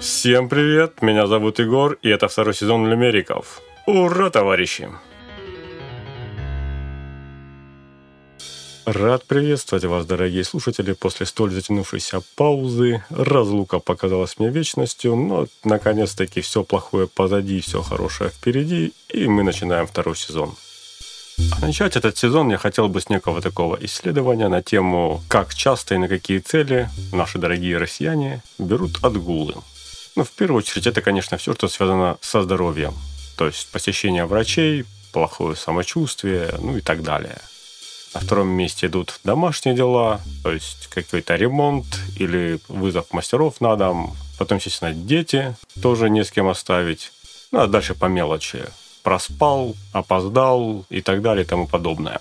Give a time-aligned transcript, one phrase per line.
[0.00, 3.60] Всем привет, меня зовут Егор, и это второй сезон Лимериков.
[3.84, 4.88] Ура, товарищи!
[8.86, 13.02] Рад приветствовать вас, дорогие слушатели, после столь затянувшейся паузы.
[13.10, 19.88] Разлука показалась мне вечностью, но наконец-таки все плохое позади, все хорошее впереди, и мы начинаем
[19.88, 20.54] второй сезон.
[21.60, 25.96] А начать этот сезон я хотел бы с некого такого исследования на тему, как часто
[25.96, 29.54] и на какие цели наши дорогие россияне берут отгулы.
[30.18, 32.92] Ну, в первую очередь, это, конечно, все, что связано со здоровьем.
[33.36, 37.38] То есть посещение врачей, плохое самочувствие, ну и так далее.
[38.14, 41.86] На втором месте идут домашние дела, то есть какой-то ремонт
[42.16, 44.16] или вызов мастеров на дом.
[44.40, 47.12] Потом, естественно, дети, тоже не с кем оставить.
[47.52, 48.64] Ну, а дальше по мелочи
[49.04, 52.18] проспал, опоздал и так далее и тому подобное.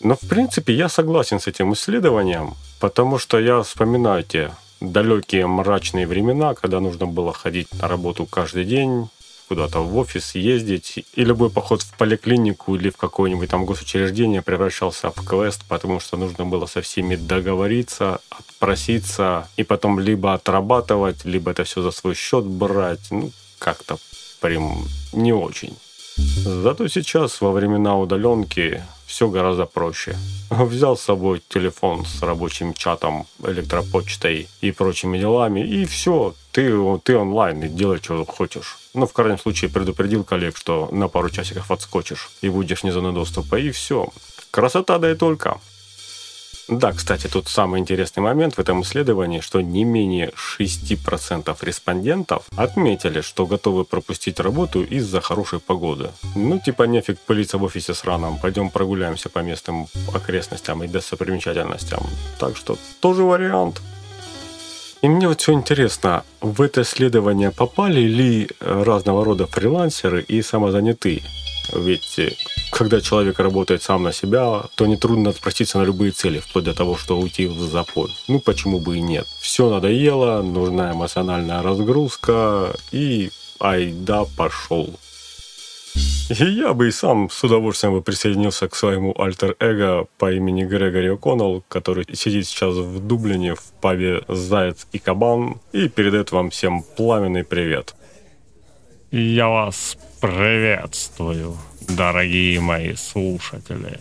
[0.00, 6.06] Но, в принципе, я согласен с этим исследованием, потому что я вспоминаю те далекие мрачные
[6.06, 9.08] времена, когда нужно было ходить на работу каждый день,
[9.48, 15.10] куда-то в офис ездить, и любой поход в поликлинику или в какое-нибудь там госучреждение превращался
[15.10, 21.50] в квест, потому что нужно было со всеми договориться, отпроситься, и потом либо отрабатывать, либо
[21.50, 23.10] это все за свой счет брать.
[23.10, 23.98] Ну, как-то
[24.40, 25.76] прям не очень.
[26.16, 30.16] Зато сейчас, во времена удаленки, все гораздо проще.
[30.50, 37.16] Взял с собой телефон с рабочим чатом, электропочтой и прочими делами, и все, ты, ты
[37.16, 38.78] онлайн и делай, что хочешь.
[38.94, 43.12] Ну, в крайнем случае, предупредил коллег, что на пару часиков отскочишь и будешь не зоны
[43.12, 44.08] доступа, и все.
[44.52, 45.60] Красота, да и только.
[46.70, 53.22] Да, кстати, тут самый интересный момент в этом исследовании, что не менее 6% респондентов отметили,
[53.22, 56.10] что готовы пропустить работу из-за хорошей погоды.
[56.36, 62.06] Ну, типа нефиг пылиться в офисе с раном, пойдем прогуляемся по местным окрестностям и достопримечательностям.
[62.38, 63.82] Так что тоже вариант.
[65.02, 71.22] И мне вот все интересно, в это исследование попали ли разного рода фрилансеры и самозанятые?
[71.72, 72.32] Ведь э,
[72.70, 76.96] когда человек работает сам на себя, то нетрудно отпроситься на любые цели, вплоть до того,
[76.96, 78.10] что уйти в запой.
[78.28, 79.26] Ну, почему бы и нет.
[79.40, 84.88] Все надоело, нужна эмоциональная разгрузка, и айда пошел.
[86.30, 91.08] И я бы и сам с удовольствием бы присоединился к своему альтер-эго по имени Грегори
[91.08, 96.84] О'Коннелл, который сидит сейчас в Дублине в паве «Заяц и кабан» и передает вам всем
[96.96, 97.96] пламенный привет.
[99.12, 101.56] Я вас приветствую,
[101.88, 103.98] дорогие мои слушатели.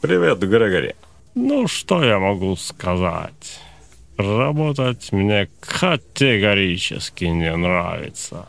[0.00, 0.94] Привет, Грегори.
[1.34, 3.60] Ну, что я могу сказать?
[4.16, 8.46] Работать мне категорически не нравится.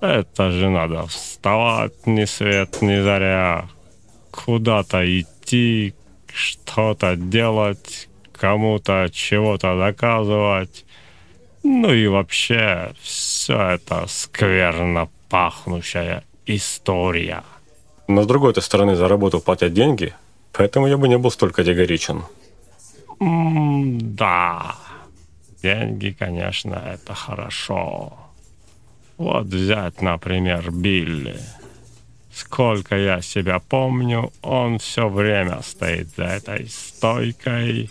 [0.00, 3.68] Это же надо вставать ни свет, ни заря,
[4.32, 5.94] куда-то идти,
[6.26, 10.84] что-то делать, кому-то чего-то доказывать.
[11.64, 17.42] Ну и вообще, все это скверно пахнущая история.
[18.06, 20.14] Но с другой стороны, за работу платят деньги,
[20.52, 22.22] поэтому я бы не был столь категоричен.
[23.18, 24.76] М да,
[25.62, 28.12] деньги, конечно, это хорошо.
[29.16, 31.40] Вот взять, например, Билли.
[32.30, 37.90] Сколько я себя помню, он все время стоит за этой стойкой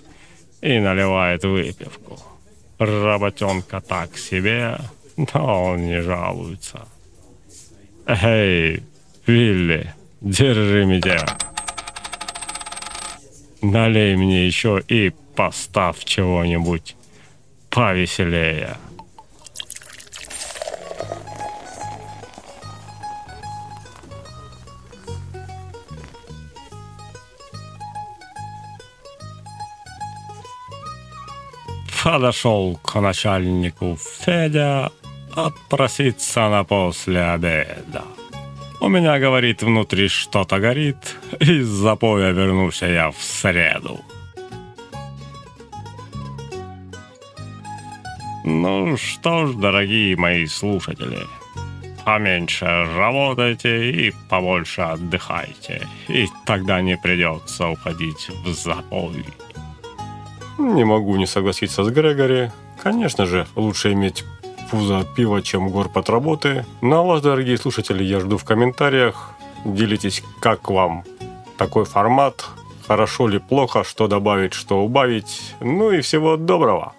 [0.61, 2.19] и наливает выпивку.
[2.77, 4.77] Работенка так себе,
[5.33, 6.87] но он не жалуется.
[8.05, 8.83] Эй,
[9.25, 11.25] Вилли, держи меня.
[13.61, 16.95] Налей мне еще и поставь чего-нибудь
[17.69, 18.75] повеселее.
[32.03, 34.91] Подошел к начальнику Федя
[35.33, 38.03] отпроситься на после обеда.
[38.81, 44.01] У меня, говорит, внутри что-то горит, из запоя вернулся я в среду.
[48.43, 51.25] Ну что ж, дорогие мои слушатели,
[52.03, 52.65] поменьше
[52.97, 59.23] работайте и побольше отдыхайте, и тогда не придется уходить в запой.
[60.57, 62.51] Не могу не согласиться с Грегори.
[62.81, 64.23] Конечно же, лучше иметь
[64.69, 66.65] пузо пива, чем горб от работы.
[66.81, 69.33] Ну а вас, дорогие слушатели, я жду в комментариях.
[69.65, 71.03] Делитесь, как вам
[71.57, 72.45] такой формат,
[72.87, 75.55] хорошо ли, плохо, что добавить, что убавить.
[75.59, 76.93] Ну и всего доброго!